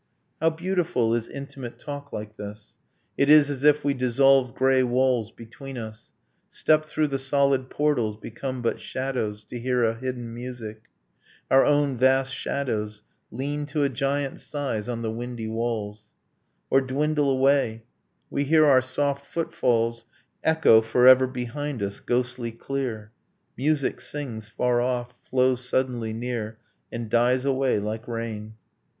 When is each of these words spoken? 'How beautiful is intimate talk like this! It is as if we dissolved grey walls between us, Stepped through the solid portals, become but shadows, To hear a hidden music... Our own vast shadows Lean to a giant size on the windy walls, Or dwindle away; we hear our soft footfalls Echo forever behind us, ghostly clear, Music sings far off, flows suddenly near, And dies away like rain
'How 0.41 0.49
beautiful 0.49 1.13
is 1.13 1.27
intimate 1.29 1.77
talk 1.77 2.11
like 2.11 2.35
this! 2.35 2.73
It 3.19 3.29
is 3.29 3.51
as 3.51 3.63
if 3.63 3.83
we 3.83 3.93
dissolved 3.93 4.55
grey 4.57 4.81
walls 4.81 5.31
between 5.31 5.77
us, 5.77 6.11
Stepped 6.49 6.87
through 6.87 7.09
the 7.09 7.19
solid 7.19 7.69
portals, 7.69 8.17
become 8.17 8.63
but 8.63 8.79
shadows, 8.79 9.43
To 9.43 9.59
hear 9.59 9.83
a 9.83 9.93
hidden 9.93 10.33
music... 10.33 10.85
Our 11.51 11.63
own 11.63 11.97
vast 11.97 12.33
shadows 12.33 13.03
Lean 13.31 13.67
to 13.67 13.83
a 13.83 13.89
giant 13.89 14.41
size 14.41 14.89
on 14.89 15.03
the 15.03 15.11
windy 15.11 15.47
walls, 15.47 16.09
Or 16.71 16.81
dwindle 16.81 17.29
away; 17.29 17.83
we 18.31 18.45
hear 18.45 18.65
our 18.65 18.81
soft 18.81 19.27
footfalls 19.27 20.07
Echo 20.43 20.81
forever 20.81 21.27
behind 21.27 21.83
us, 21.83 21.99
ghostly 21.99 22.51
clear, 22.51 23.11
Music 23.55 24.01
sings 24.01 24.49
far 24.49 24.81
off, 24.81 25.13
flows 25.29 25.63
suddenly 25.63 26.11
near, 26.11 26.57
And 26.91 27.07
dies 27.07 27.45
away 27.45 27.77
like 27.77 28.07
rain 28.07 28.55